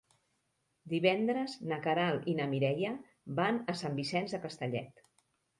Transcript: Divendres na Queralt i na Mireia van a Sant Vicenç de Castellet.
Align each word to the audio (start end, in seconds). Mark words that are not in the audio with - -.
Divendres 0.93 1.53
na 1.73 1.77
Queralt 1.83 2.25
i 2.33 2.37
na 2.41 2.47
Mireia 2.55 2.97
van 3.41 3.63
a 3.75 3.79
Sant 3.83 4.03
Vicenç 4.03 4.37
de 4.39 4.45
Castellet. 4.49 5.07